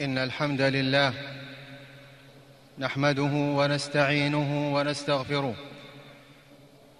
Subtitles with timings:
[0.00, 1.12] إن الحمد لله
[2.78, 5.54] نحمده ونستعينه ونستغفره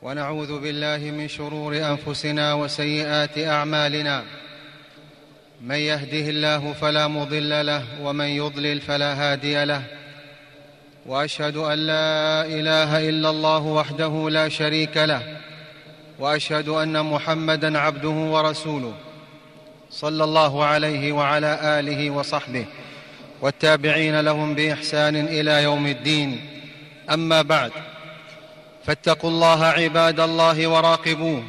[0.03, 4.25] ونعوذ بالله من شرور أنفسنا وسيئات أعمالنا.
[5.61, 9.83] من يهده الله فلا مضل له ومن يضلل فلا هادي له.
[11.07, 15.37] وأشهد أن لا إله إلا الله وحده لا شريك له.
[16.19, 18.95] وأشهد أن محمدا عبده ورسوله.
[19.91, 22.67] صلى الله عليه وعلى آله وصحبه.
[23.41, 26.41] والتابعين لهم بإحسان إلى يوم الدين.
[27.11, 27.71] أما بعد
[28.87, 31.43] فاتقوا الله عباد الله وراقبوه.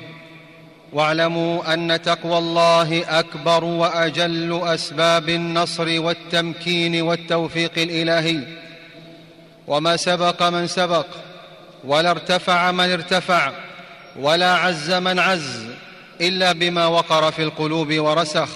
[0.93, 8.39] واعلموا أن تقوى الله أكبر وأجل أسباب النصر والتمكين والتوفيق الإلهي.
[9.67, 11.05] وما سبق من سبق
[11.83, 13.51] ولا ارتفع من ارتفع
[14.19, 15.65] ولا عز من عز
[16.21, 18.49] إلا بما وقر في القلوب ورسخ.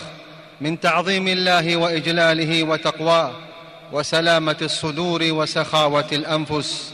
[0.61, 3.31] من تعظيم الله وإجلاله وتقواه
[3.91, 6.93] وسلامة الصدور وسخاوة الأنفس.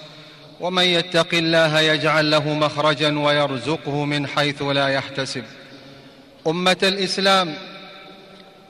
[0.60, 5.44] ومن يتق الله يجعل له مخرجا ويرزقه من حيث لا يحتسب.
[6.48, 7.54] أمة الإسلام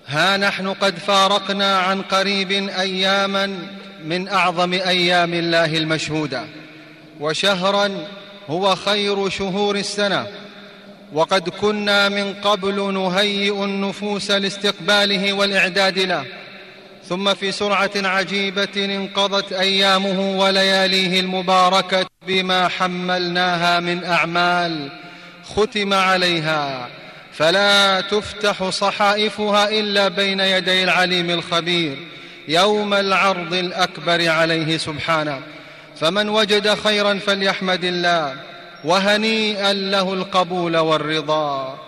[0.08, 3.60] ها نحن قد فارقنا عن قريب اياما
[4.04, 6.46] من أعظم أيام الله المشهودة.
[7.20, 8.08] وشهرا
[8.50, 10.28] هو خير شهور السنة.
[11.14, 16.26] وقد كنا من قبل نهيئ النفوس لاستقباله والإعداد له.
[17.10, 24.90] ثم في سرعة عجيبة انقضت أيامه ولياليه المباركة بما حملناها من أعمال
[25.56, 26.90] ختم عليها.
[27.34, 31.98] فلا تفتح صحائفها إلا بين يدي العليم الخبير
[32.48, 35.42] يوم العرض الأكبر عليه سبحانه.
[36.00, 38.36] فمن وجد خيرا فليحمد الله.
[38.88, 41.80] وهنيئا له القبول والرضا.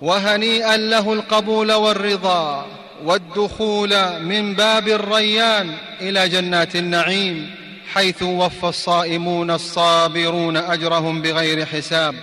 [0.00, 2.66] وهنيئا له القبول والرضا.
[3.04, 7.54] والدخول من باب الريان إلى جنات النعيم
[7.94, 12.14] حيث وفى الصائمون الصابرون أجرهم بغير حساب.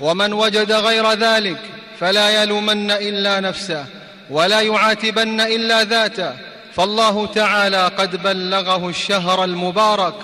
[0.00, 1.58] ومن وجد غير ذلك
[2.00, 3.86] فلا يلومن إلا نفسه
[4.30, 6.32] ولا يعاتبن إلا ذاته.
[6.72, 10.14] فالله تعالى قد بلغه الشهر المبارك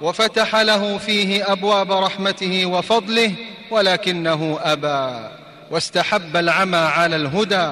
[0.00, 3.32] وفتح له فيه أبواب رحمته وفضله
[3.70, 5.28] ولكنه أبى
[5.70, 7.70] واستحب العمى على الهدى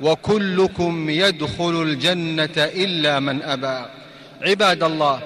[0.00, 3.84] وكلكم يدخل الجنة إلا من أبى.
[4.42, 5.20] عباد الله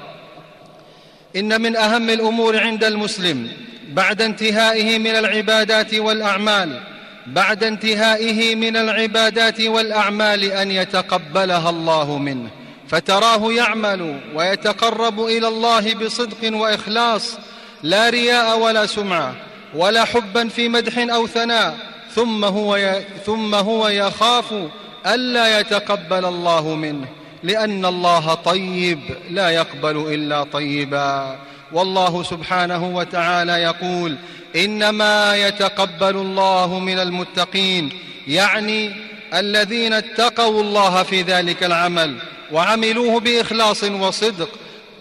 [1.36, 3.48] إن من أهم الأمور عند المسلم
[3.88, 6.80] بعد انتهائه من العبادات والأعمال
[7.26, 12.50] بعد انتهائه من العبادات والأعمال أن يتقبلها الله منه.
[12.90, 17.38] فتراه يعمل ويتقرب إلى الله بصدق وإخلاص
[17.82, 19.34] لا رياء ولا سمعة
[19.74, 21.76] ولا حبا في مدح أو ثناء
[22.14, 23.04] ثم هو ي...
[23.26, 24.54] ثم هو يخاف
[25.06, 27.06] ألا يتقبل الله منه
[27.42, 29.00] لأن الله طيب
[29.30, 31.38] لا يقبل إلا طيبا.
[31.72, 34.16] والله سبحانه وتعالى يقول
[34.56, 37.92] إنما يتقبل الله من المتقين
[38.28, 38.92] يعني
[39.34, 42.16] الذين اتقوا الله في ذلك العمل
[42.52, 44.48] وعملوه بإخلاص وصدق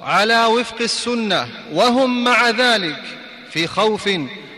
[0.02, 3.02] على وفق السنة وهم مع ذلك
[3.52, 4.10] في خوف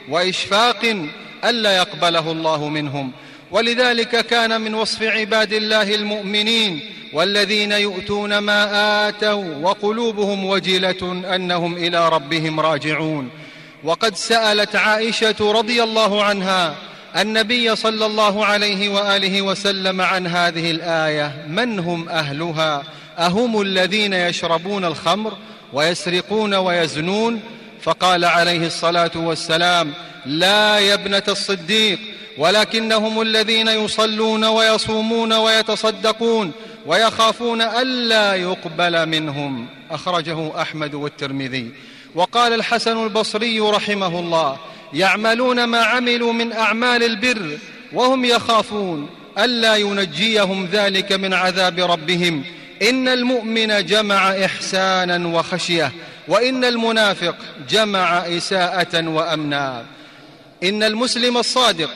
[0.09, 1.07] وإشفاق
[1.45, 3.11] ألا يقبله الله منهم.
[3.51, 6.79] ولذلك كان من وصف عباد الله المؤمنين
[7.13, 13.29] والذين يؤتون ما آتوا وقلوبهم وجلة أنهم إلى ربهم راجعون.
[13.83, 16.75] وقد سألت عائشة رضي الله عنها
[17.17, 22.83] النبي صلى الله عليه وآله وسلم عن هذه الآية من هم أهلها؟
[23.19, 25.33] أهم الذين يشربون الخمر
[25.73, 27.41] ويسرقون ويزنون؟
[27.81, 29.93] فقال عليه الصلاة والسلام
[30.25, 31.99] لا يا ابنة الصديق
[32.37, 36.51] ولكنهم الذين يصلون ويصومون ويتصدقون
[36.85, 39.67] ويخافون الا يقبل منهم.
[39.91, 41.71] أخرجه أحمد والترمذي.
[42.15, 44.57] وقال الحسن البصري رحمه الله
[44.93, 47.57] يعملون ما عملوا من أعمال البر
[47.93, 49.09] وهم يخافون
[49.39, 52.43] ألا ينجيهم ذلك من عذاب ربهم.
[52.81, 55.91] إن المؤمن جمع إحسانا وخشية
[56.27, 57.35] وإن المنافق
[57.69, 59.85] جمع إساءة وأمنا.
[60.63, 61.91] إن المسلم الصادق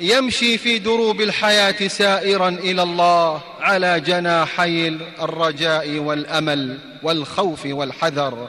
[0.00, 8.48] يمشي في دروب الحياة سائرا إلى الله على جناحي الرجاء والأمل والخوف والحذر.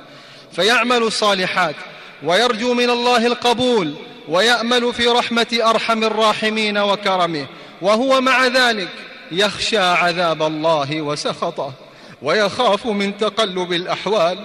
[0.51, 1.75] فيعمل الصالحات
[2.23, 3.93] ويرجو من الله القبول
[4.27, 7.45] ويأمل في رحمة أرحم الراحمين وكرمه
[7.81, 8.89] وهو مع ذلك
[9.31, 11.73] يخشى عذاب الله وسخطه
[12.21, 14.37] ويخاف من تقلب الأحوال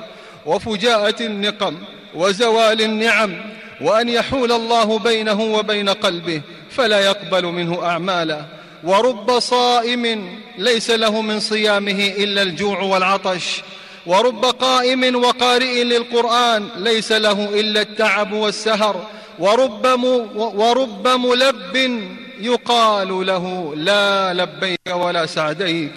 [0.47, 1.76] وفجاءة النقم
[2.15, 3.37] وزوال النعم
[3.81, 8.44] وأن يحول الله بينه وبين قلبه فلا يقبل منه اعمالا
[8.85, 10.29] ورب صائم
[10.59, 13.62] ليس له من صيامه إلا الجوع والعطش
[14.06, 19.06] ورب قائم وقارئ للقرآن ليس له إلا التعب والسهر.
[19.39, 19.87] ورب,
[20.35, 22.03] ورب ملب
[22.41, 25.93] يقال له لا لبيك ولا سعديك.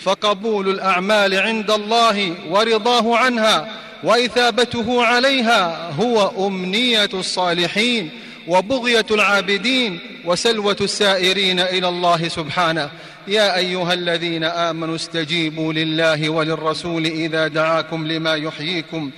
[0.00, 3.68] فقبول الأعمال عند الله ورضاه عنها
[4.04, 8.10] وإثابته عليها هو أمنية الصالحين
[8.48, 12.90] وبغية العابدين وسلوة السائرين إلى الله سبحانه.
[13.28, 19.10] يا أيها الذين آمنوا استجيبوا لله وللرسول إذا دعاكم لما يحييكم.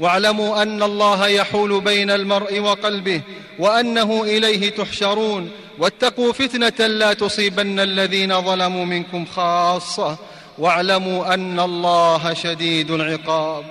[0.00, 3.20] واعلموا أن الله يحول بين المرء وقلبه
[3.58, 5.50] وأنه إليه تحشرون.
[5.78, 10.18] واتقوا فتنة لا تصيبن الذين ظلموا منكم خاصة.
[10.58, 13.64] واعلموا أن الله شديد العقاب.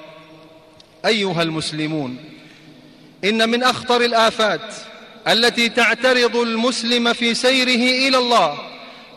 [1.05, 2.17] أيها المسلمون
[3.23, 4.73] إن من أخطر الآفات
[5.27, 8.70] التي تعترض المسلم في سيره إلى الله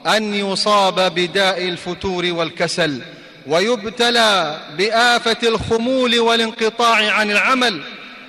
[0.06, 3.00] أن يصاب بداء الفتور والكسل
[3.46, 7.80] ويبتلى بآفة الخمول والانقطاع عن العمل.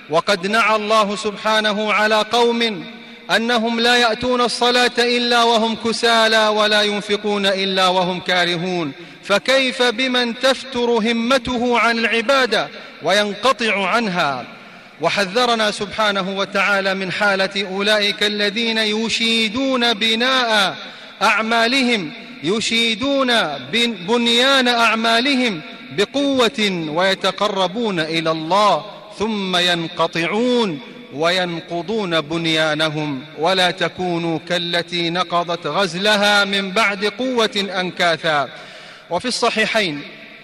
[0.10, 2.86] وقد نعى الله سبحانه على قوم
[3.36, 8.92] أنهم لا يأتون الصلاة إلا وهم كسالى ولا ينفقون إلا وهم كارهون.
[9.24, 12.68] فكيف بمن تفتر همته عن العبادة
[13.04, 14.46] وينقطع عنها؟
[15.02, 20.76] وحذرنا سبحانه وتعالى من حالة أولئك الذين يشيدون بناء
[21.22, 22.12] أعمالهم
[22.44, 23.58] يشيدون
[24.08, 28.86] بنيان أعمالهم بقوة ويتقربون إلى الله
[29.20, 30.80] ثم ينقطعون
[31.14, 33.22] وينقضون بنيانهم.
[33.40, 38.50] ولا تكونوا كالتي نقضت غزلها من بعد قوة أنكاثا.
[39.10, 40.02] وفي الصحيحين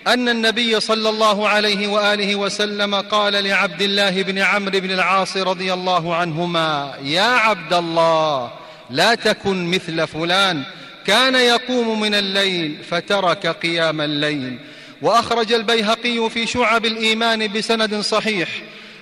[0.08, 5.74] أن النبي صلى الله عليه وآله وسلم قال لعبد الله بن عمرو بن العاص رضي
[5.74, 8.61] الله عنهما يا عبد الله
[8.92, 10.64] لا تكن مثل فلان.
[11.06, 14.60] كان يقوم من الليل فترك قيام الليل.
[15.02, 18.50] وأخرج البيهقي في شعب الإيمان بسند صحيح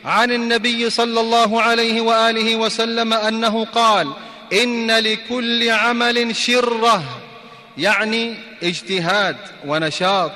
[0.05, 4.13] عن النبي صلى الله عليه وآله وسلم أنه قال
[4.53, 7.03] إن لكل عمل شرة
[7.77, 10.31] يعني اجتهاد ونشاط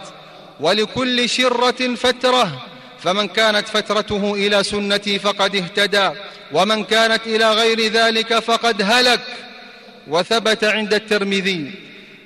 [0.59, 2.65] ولكل شرة فترة.
[3.03, 6.09] فمن كانت فترته إلى سنتي فقد اهتدى
[6.51, 9.21] ومن كانت إلى غير ذلك فقد هلك.
[10.07, 11.71] وثبت عند الترمذي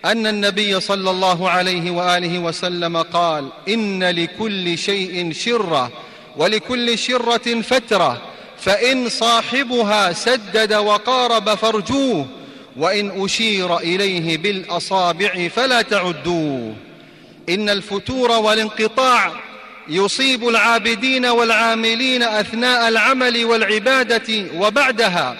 [0.05, 5.91] أن النبي صلى الله عليه وآله وسلم قال إن لكل شيء شرة
[6.37, 8.21] ولكل شرة فترة
[8.59, 12.25] فإن صاحبها سدد وقارب فارجوه
[12.77, 16.75] وإن أشير إليه بالأصابع فلا تعدوه.
[17.49, 19.46] إن الفتور والانقطاع
[19.89, 25.35] يصيب العابدين والعاملين أثناء العمل والعبادة وبعدها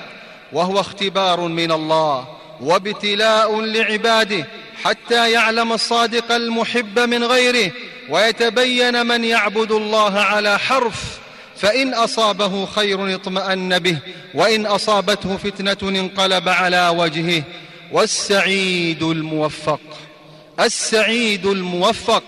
[0.54, 2.28] وهو اختبار من الله
[2.62, 4.46] وابتلاء لعباده
[4.84, 7.72] حتى يعلم الصادق المحب من غيره
[8.10, 11.20] ويتبين من يعبد الله على حرف
[11.58, 13.98] فإن أصابه خير اطمأن به
[14.34, 17.44] وإن أصابته فتنة انقلب على وجهه.
[17.92, 19.80] والسعيد الموفق
[20.60, 22.24] السعيد الموفق.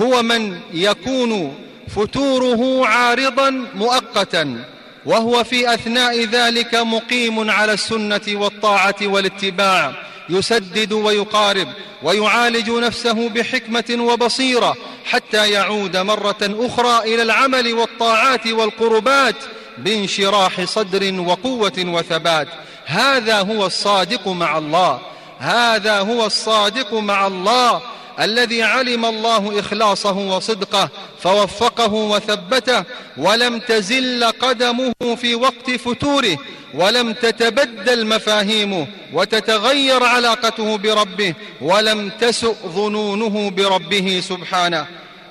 [0.00, 1.54] هو من يكون
[1.96, 4.64] فتوره عارضا مؤقتا
[5.06, 9.92] وهو في أثناء ذلك مقيم على السنة والطاعة والاتباع
[10.28, 11.68] يسدد ويقارب
[12.02, 19.36] ويعالج نفسه بحكمة وبصيرة حتى يعود مرة أخرى إلى العمل والطاعات والقربات
[19.78, 22.48] بانشراح صدر وقوة وثبات.
[22.86, 25.00] هذا هو الصادق مع الله.
[25.38, 27.82] هذا هو الصادق مع الله.
[28.20, 30.88] الذي علم الله إخلاصه وصدقه
[31.20, 32.84] فوفقه وثبته
[33.16, 36.38] ولم تزل قدمه في وقت فتوره
[36.74, 44.86] ولم تتبدل مفاهيمه وتتغير علاقته بربه ولم تسؤ ظنونه بربه سبحانه.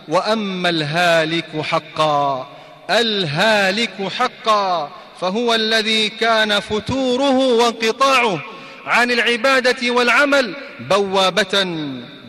[0.08, 2.48] وأما الهالك حقا
[2.90, 8.42] الهالك حقا فهو الذي كان فتوره وانقطاعه
[8.86, 11.64] عن العبادة والعمل بوابة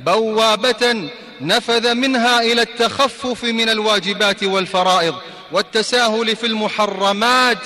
[0.06, 1.10] بوابة
[1.40, 5.14] نفذ منها إلى التخفف من الواجبات والفرائض
[5.52, 7.58] والتساهل في المحرمات.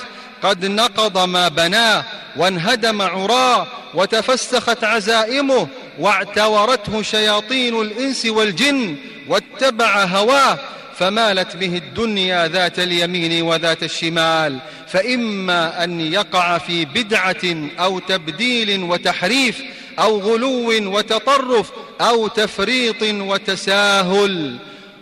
[0.43, 2.05] قد نقض ما بناه
[2.37, 5.69] وانهدم عراه وتفسخت عزائمه
[5.99, 8.97] واعتورته شياطين الإنس والجن
[9.29, 10.59] واتبع هواه
[10.99, 14.59] فمالت به الدنيا ذات اليمين وذات الشمال.
[14.89, 19.63] فإما أن يقع في بدعة أو تبديل وتحريف
[19.99, 21.71] أو غلو وتطرف
[22.01, 24.57] أو تفريط وتساهل.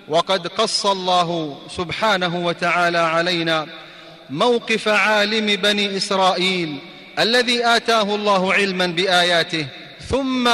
[0.08, 3.66] وقد قص الله سبحانه وتعالى علينا
[4.30, 6.78] موقف عالم بني إسرائيل
[7.18, 9.66] الذي آتاه الله علما بآياته
[10.08, 10.50] ثم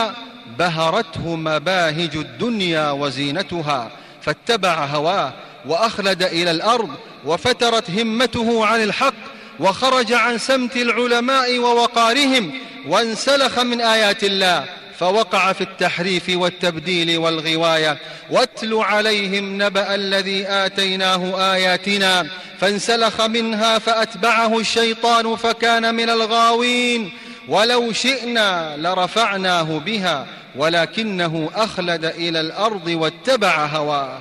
[0.58, 3.90] بهرته مباهج الدنيا وزينتها
[4.22, 5.32] فاتبع هواه
[5.66, 6.90] وأخلد إلى الأرض
[7.24, 9.14] وفترت همته عن الحق
[9.60, 12.52] وخرج عن سمت العلماء ووقارهم
[12.88, 14.64] وانسلخ من آيات الله.
[14.98, 17.98] فوقع في التحريف والتبديل والغواية.
[18.30, 22.26] واتل عليهم نبأ الذي آتيناه آياتنا
[22.60, 27.12] فانسلخ منها فأتبعه الشيطان فكان من الغاوين.
[27.48, 34.18] ولو شئنا لرفعناه بها ولكنه أخلد إلى الأرض واتبع هواه.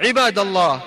[0.00, 0.80] عباد الله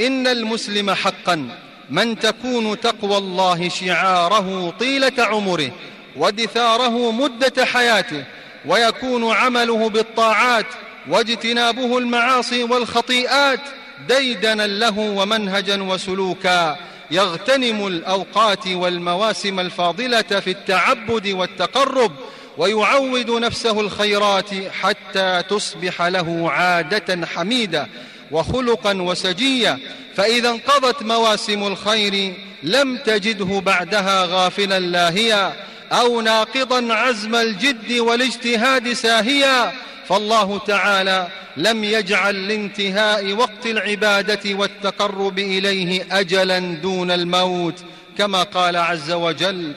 [0.00, 1.48] إن المسلم حقا
[1.90, 5.70] من تكون تقوى الله شعاره طيلة عمره
[6.16, 8.24] ودثاره مدة حياته
[8.66, 10.66] ويكون عمله بالطاعات
[11.08, 13.60] واجتنابه المعاصي والخطيئات
[14.08, 16.76] ديدنا له ومنهجا وسلوكا.
[17.10, 22.12] يغتنم الأوقات والمواسم الفاضلة في التعبد والتقرب
[22.58, 24.50] ويعود نفسه الخيرات
[24.80, 27.88] حتى تصبح له عادة حميدة
[28.30, 29.78] وخلقا وسجيا
[30.16, 35.52] فإذا انقضت مواسم الخير لم تجده بعدها غافلا لاهيا.
[35.92, 39.72] أو ناقضا عزم الجد والاجتهاد ساهيا
[40.06, 47.84] فالله تعالى لم يجعل لانتهاء وقت العبادة والتقرب إليه أجلا دون الموت
[48.18, 49.72] كما قال عز وجل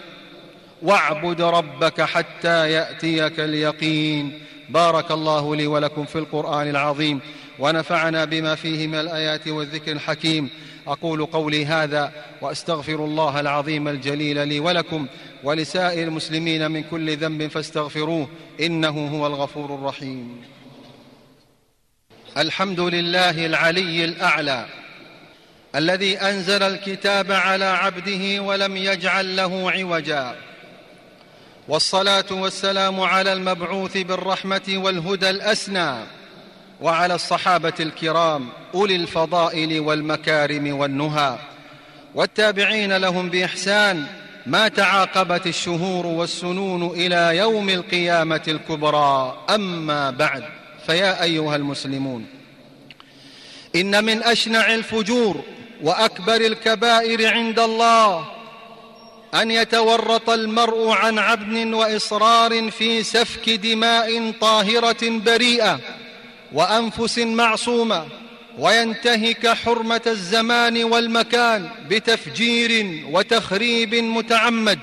[0.81, 7.19] واعبد ربك حتى يأتيك اليقين بارك الله لي ولكم في القرآن العظيم
[7.60, 10.50] ونفعنا بما فيه من الآيات والذكر الحكيم.
[10.88, 15.07] أقول قولي هذا وأستغفر الله العظيم الجليل لي ولكم
[15.46, 20.42] ولسائر المسلمين من كل ذنب فاستغفروه إنه هو الغفور الرحيم.
[22.38, 24.66] الحمد لله العلي الأعلى
[25.75, 30.36] الذي أنزل الكتاب على عبده ولم يجعل له عوجا.
[31.68, 35.96] والصلاة والسلام على المبعوث بالرحمة والهدى الأسنى
[36.82, 41.38] وعلى الصحابة الكرام أولي الفضائل والمكارم والنهى.
[42.16, 50.44] والتابعين لهم بإحسان ما تعاقبت الشهور والسنون إلى يوم القيامة الكبرى أما بعد
[50.86, 52.25] فيا أيها المسلمون
[53.75, 55.42] إن من أشنع الفجور
[55.82, 58.25] وأكبر الكبائر عند الله
[59.34, 65.80] أن يتورط المرء عن عبد وإصرار في سفك دماء طاهرة بريئة
[66.54, 68.06] وأنفس معصومة
[68.60, 74.80] وينتهك حرمة الزمان والمكان بتفجير وتخريب متعمد.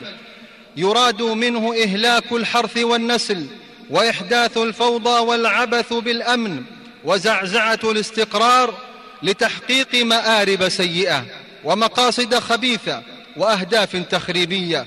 [0.76, 3.46] يراد منه إهلاك الحرث والنسل
[3.90, 6.62] وإحداث الفوضى والعبث بالأمن
[7.04, 8.74] وزعزعة الاستقرار
[9.22, 11.24] لتحقيق مآرب سيئة
[11.64, 13.02] ومقاصد خبيثة
[13.36, 14.86] وأهداف تخريبية.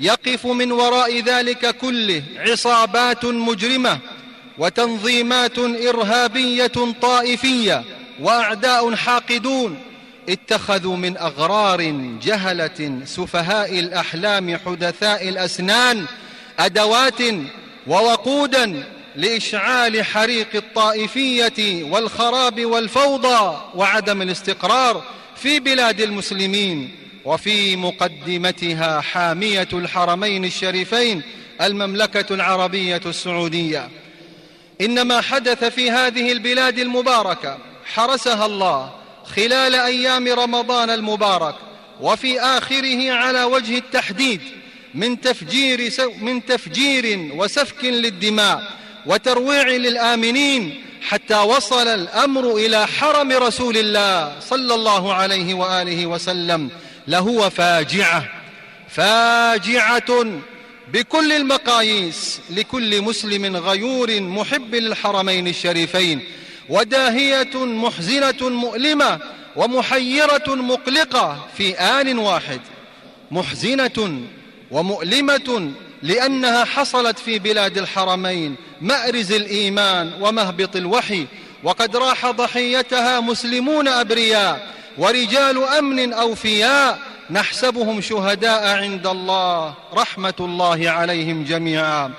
[0.00, 3.98] يقف من وراء ذلك كله عصابات مجرمة
[4.58, 6.72] وتنظيمات إرهابية
[7.02, 7.84] طائفية
[8.20, 9.78] وأعداء حاقدون
[10.28, 11.82] اتخذوا من أغرار
[12.22, 16.04] جهلة سفهاء الأحلام حدثاء الأسنان
[16.58, 17.20] أدوات
[17.86, 18.84] ووقودا
[19.16, 25.02] لإشعال حريق الطائفية والخراب والفوضى وعدم الاستقرار
[25.36, 26.94] في بلاد المسلمين
[27.24, 31.22] وفي مقدمتها حامية الحرمين الشريفين
[31.62, 33.88] المملكة العربية السعودية.
[34.80, 38.92] إنما حدث في هذه البلاد المباركة حرسها الله
[39.36, 41.54] خلال أيام رمضان المبارك
[42.00, 44.40] وفي آخره على وجه التحديد
[44.94, 48.62] من تفجير, من تفجير وسفك للدماء
[49.06, 56.70] وترويع للآمنين حتى وصل الأمر إلى حرم رسول الله صلى الله عليه وآله وسلم
[57.08, 58.24] لهو فاجعة
[58.88, 60.26] فاجعة
[60.92, 66.20] بكل المقاييس لكل مسلم غيور محب للحرمين الشريفين
[66.68, 69.18] وداهية محزنة مؤلمة
[69.56, 72.60] ومحيرة مقلقة في آن واحد.
[73.30, 74.20] محزنة
[74.70, 81.26] ومؤلمة لأنها حصلت في بلاد الحرمين مأرز الإيمان ومهبط الوحي
[81.64, 84.68] وقد راح ضحيتها مسلمون أبرياء
[84.98, 86.98] ورجال أمن أوفياء
[87.30, 92.12] نحسبهم شهداء عند الله رحمة الله عليهم جميعا.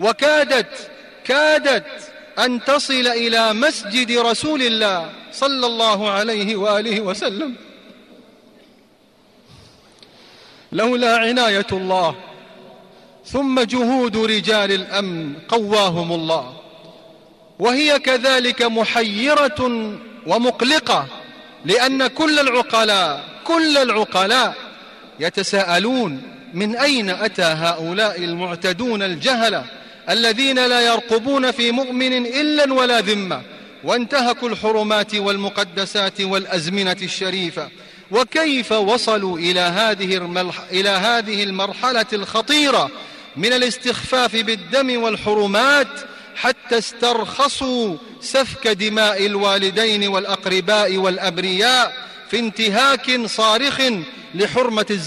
[0.00, 0.90] وكادت
[1.24, 7.54] كادت أن تصل إلى مسجد رسول الله صلى الله عليه وآله وسلم.
[10.72, 12.14] لولا عناية الله
[13.26, 16.56] ثم جهود رجال الأمن قواهم الله.
[17.58, 19.90] وهي كذلك محيرة
[20.26, 21.06] ومقلقة
[21.64, 24.54] لأن كل العقلاء كل العقلاء
[25.20, 26.22] يتساءلون
[26.54, 29.64] من أين أتى هؤلاء المعتدون الجهلة؟
[30.10, 33.42] الذين لا يرقبون في مؤمن إلا ولا ذمة
[33.84, 37.68] وانتهكوا الحرمات والمقدسات والأزمنة الشريفة.
[38.10, 40.16] وكيف وصلوا إلى هذه,
[40.70, 42.90] إلى هذه المرحلة الخطيرة
[43.36, 45.88] من الاستخفاف بالدم والحرمات
[46.36, 51.92] حتى استرخصوا سفك دماء الوالدين والأقرباء والأبرياء
[52.30, 53.80] في انتهاك صارخ
[54.34, 55.00] لحرمة,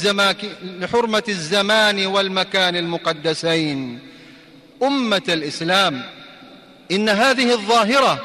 [0.79, 4.14] لحرمة الزمان والمكان المقدسين.
[4.87, 6.01] أمة الإسلام
[6.91, 8.21] إن هذه الظاهرة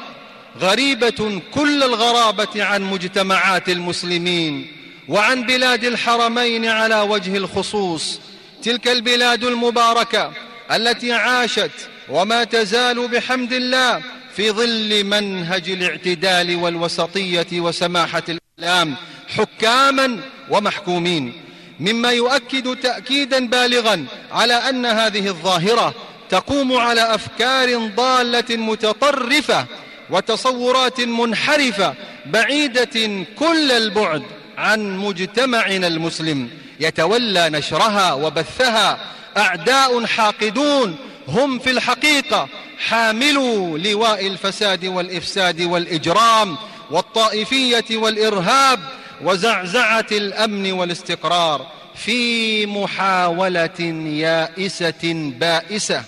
[0.59, 4.67] غريبة كل الغرابة عن مجتمعات المسلمين
[5.07, 8.19] وعن بلاد الحرمين على وجه الخصوص.
[8.63, 10.31] تلك البلاد المباركة
[10.71, 11.71] التي عاشت
[12.09, 14.01] وما تزال بحمد الله
[14.35, 18.95] في ظل منهج الاعتدال والوسطية وسماحة الإسلام
[19.27, 21.33] حكاما ومحكومين.
[21.79, 25.93] مما يؤكد تأكيدا بالغا على أن هذه الظاهرة
[26.31, 29.65] تقوم على أفكار ضالة متطرفة
[30.09, 31.93] وتصورات منحرفة
[32.25, 34.23] بعيدة كل البعد
[34.57, 36.49] عن مجتمعنا المسلم.
[36.79, 38.99] يتولى نشرها وبثها.
[39.37, 40.95] أعداء حاقدون
[41.27, 42.47] هم في الحقيقة
[42.87, 46.57] حاملوا لواء الفساد والإفساد والإجرام
[46.91, 48.79] والطائفية والإرهاب
[49.23, 56.03] وزعزعة الأمن والاستقرار في محاولة يائسة بائسة.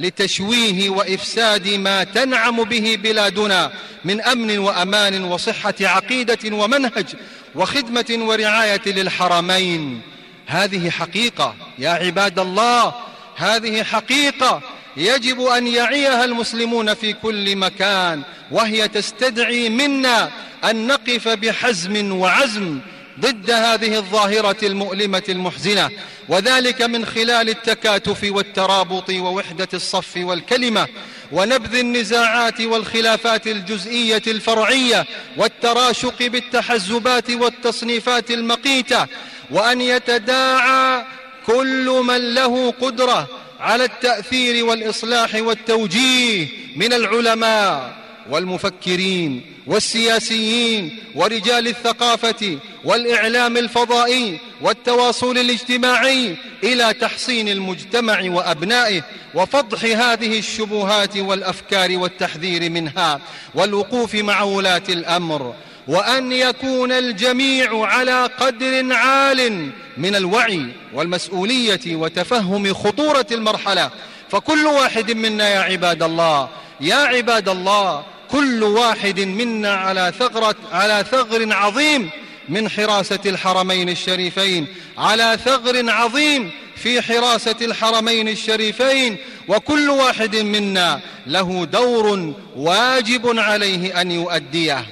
[0.00, 3.72] لتشويه وإفساد ما تنعم به بلادنا
[4.04, 7.06] من أمن وأمان وصحة عقيدة ومنهج
[7.54, 10.00] وخدمة ورعاية للحرمين.
[10.46, 12.94] هذه حقيقة يا عباد الله
[13.36, 14.62] هذه حقيقة
[14.96, 20.30] يجب أن يعيها المسلمون في كل مكان وهي تستدعي منا
[20.64, 22.78] أن نقف بحزم وعزم
[23.20, 25.90] ضد هذه الظاهرة المؤلمة المحزنة
[26.28, 30.86] وذلك من خلال التكاتف والترابط ووحدة الصف والكلمة
[31.32, 39.06] ونبذ النزاعات والخلافات الجزئية الفرعية والتراشق بالتحزبات والتصنيفات المقيتة
[39.50, 41.04] وأن يتداعى
[41.46, 43.28] كل من له قدرة
[43.60, 47.99] على التأثير والإصلاح والتوجيه من العلماء.
[48.30, 59.02] والمفكرين والسياسيين ورجال الثقافة والإعلام الفضائي والتواصل الاجتماعي إلى تحصين المجتمع وأبنائه
[59.34, 63.20] وفضح هذه الشبهات والأفكار والتحذير منها
[63.54, 65.54] والوقوف مع ولاة الأمر
[65.88, 73.90] وأن يكون الجميع على قدر عال من الوعي والمسؤولية وتفهم خطورة المرحلة.
[74.30, 76.48] فكل واحد منا يا عباد الله
[76.80, 82.10] يا عباد الله كل واحد منا على ثغرة على ثغر عظيم
[82.48, 84.66] من حراسة الحرمين الشريفين.
[84.98, 89.16] على ثغر عظيم في حراسة الحرمين الشريفين.
[89.48, 94.86] وكل واحد منا له دور واجب عليه أن يؤديه.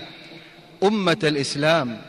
[0.82, 2.00] أمة الإسلام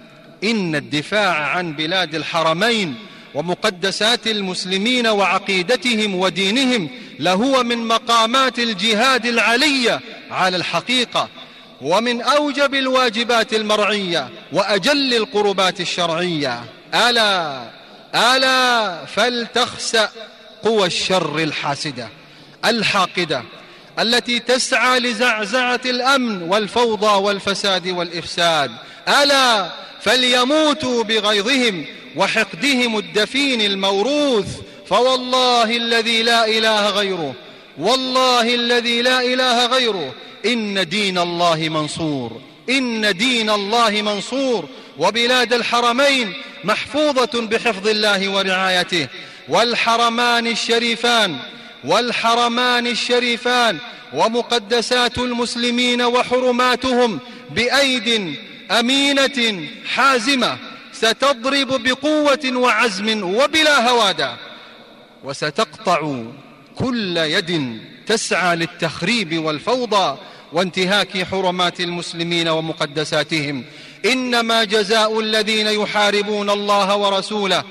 [0.44, 2.96] إن الدفاع عن بلاد الحرمين
[3.34, 6.90] ومقدسات المسلمين وعقيدتهم ودينهم
[7.20, 10.02] لهو من مقامات الجهاد العلية
[10.32, 11.30] على الحقيقة
[11.82, 16.64] ومن أوجب الواجبات المرعية وأجل القربات الشرعية.
[16.94, 17.62] ألا
[18.16, 20.10] ألا فلتخسأ
[20.64, 22.10] قوى الشر الحاسدة
[22.66, 23.44] الحاقدة
[24.00, 28.72] التي تسعى لزعزعة الأمن والفوضى والفساد والإفساد.
[29.08, 29.70] ألا
[30.02, 34.48] فليموتوا بغيظهم وحقدهم الدفين الموروث
[34.90, 37.34] فوالله الذي لا إله غيره
[37.78, 40.14] والله الذي لا إله غيره.
[40.46, 44.70] إن دين الله منصور إن دين الله منصور.
[44.98, 49.08] وبلاد الحرمين محفوظة بحفظ الله ورعايته.
[49.50, 51.38] والحرمان الشريفان
[51.84, 53.78] والحرمان الشريفان.
[54.14, 58.36] ومقدسات المسلمين وحرماتهم بأيد
[58.72, 60.58] أمينة حازمة
[60.94, 64.49] ستضرب بقوة وعزم وبلا هوادة.
[65.24, 66.24] وستقطع
[66.76, 70.18] كل يد تسعى للتخريب والفوضى
[70.54, 73.66] وانتهاك حرمات المسلمين ومقدساتهم.
[74.06, 77.64] إنما جزاء الذين يحاربون الله ورسوله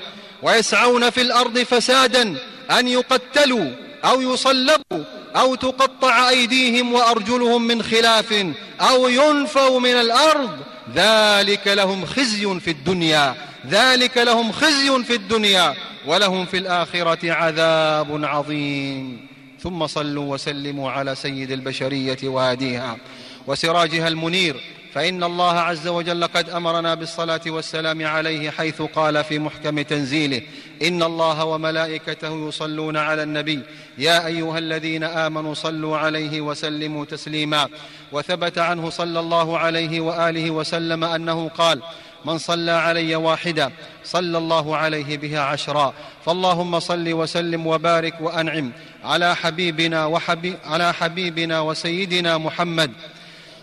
[0.43, 2.37] ويسعون في الأرض فسادا
[2.71, 3.71] أن يقتلوا
[4.05, 5.03] أو يصلبوا
[5.35, 8.45] أو تقطع أيديهم وأرجلهم من خلاف
[8.81, 10.59] أو ينفوا من الأرض.
[10.95, 13.35] ذلك لهم خزي في الدنيا.
[13.69, 15.75] ذلك لهم خزي في الدنيا.
[16.07, 19.27] ولهم في الآخرة عذاب عظيم.
[19.59, 22.97] ثم صلوا وسلموا على سيد البشرية وهاديها
[23.47, 24.55] وسراجها المنير.
[24.93, 30.41] فإن الله عز وجل قد أمرنا بالصلاة والسلام عليه حيث قال في محكم تنزيله
[30.81, 33.59] إن الله وملائكته يصلون على النبي.
[33.97, 37.67] يا أيها الذين آمنوا صلوا عليه وسلموا تسليما.
[38.11, 41.81] وثبت عنه صلى الله عليه وآله وسلم أنه قال
[42.25, 43.71] من صلى علي واحدا
[44.03, 45.93] صلى الله عليه بها عشرا.
[46.25, 48.71] فاللهم صل وسلم وبارك وأنعم
[49.03, 52.91] على حبيبنا وحبي على حبيبنا وسيدنا محمد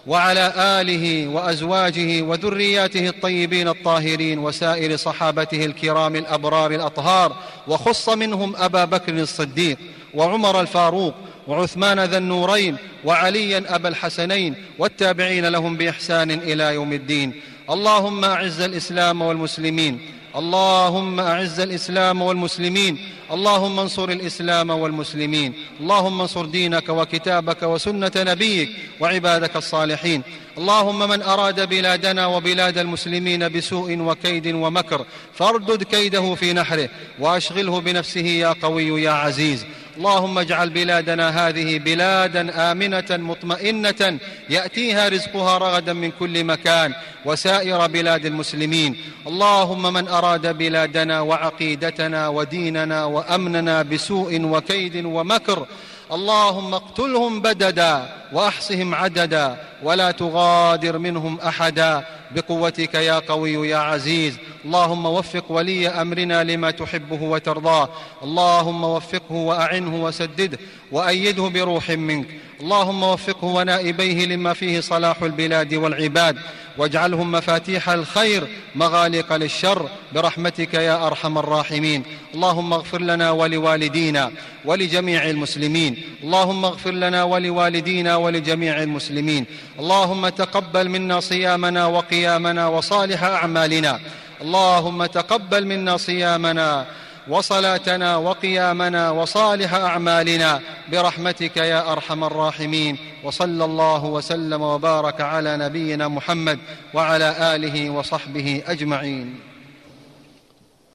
[0.06, 7.36] وعلى آله وأزواجه وذرياته الطيبين الطاهرين وسائر صحابته الكرام الأبرار الأطهار.
[7.68, 9.78] وخص منهم أبا بكر الصديق
[10.14, 11.14] وعمر الفاروق
[11.46, 17.40] وعثمان ذا النورين وعليا أبا الحسنين والتابعين لهم بإحسان إلى يوم الدين.
[17.70, 20.00] اللهم أعز الإسلام والمسلمين.
[20.36, 22.98] اللهم أعز الإسلام والمسلمين.
[23.32, 25.52] اللهم انصر الإسلام والمسلمين.
[25.80, 28.68] اللهم انصر دينك وكتابك وسنة نبيك
[29.00, 30.22] وعبادك الصالحين.
[30.58, 38.26] اللهم من أراد بلادنا وبلاد المسلمين بسوء وكيد ومكر فاردد كيده في نحره وأشغله بنفسه
[38.26, 39.66] يا قوي يا عزيز.
[39.96, 44.18] اللهم اجعل بلادنا هذه بلادا آمنة مطمئنة
[44.50, 48.96] يأتيها رزقها رغدا من كل مكان وسائر بلاد المسلمين.
[49.26, 55.66] اللهم من أراد بلادنا وعقيدتنا وديننا وأمننا بسوء وكيد ومكر
[56.12, 58.08] اللهم اقتلهم بددا.
[58.32, 62.04] واحصهم عددا ولا تغادر منهم أحدا.
[62.30, 64.36] بقوتك يا قوي يا عزيز.
[64.64, 67.88] اللهم وفق ولي أمرنا لما تحبه وترضاه.
[68.22, 70.58] اللهم وفقه وأعنه وسدده
[70.92, 72.26] وأيده بروح منك.
[72.60, 76.38] اللهم وفقه ونائبيه لما فيه صلاح البلاد والعباد.
[76.78, 79.88] واجعلهم مفاتيح الخير مغالق للشر.
[80.12, 82.02] برحمتك يا أرحم الراحمين.
[82.34, 84.30] اللهم اغفر لنا ولوالدينا
[84.64, 86.02] ولجميع المسلمين.
[86.22, 89.44] اللهم اغفر لنا ولوالدينا ولجميع المسلمين.
[89.78, 94.00] اللهم تقبل منا صيامنا وقيامنا وصالح أعمالنا.
[94.42, 96.86] اللهم تقبل منا صيامنا
[97.28, 100.60] وصلاتنا وقيامنا وصالح أعمالنا.
[100.92, 102.98] برحمتك يا أرحم الراحمين.
[103.24, 106.58] وصلى الله وسلم وبارك على نبينا محمد
[106.94, 109.45] وعلى آله وصحبه أجمعين.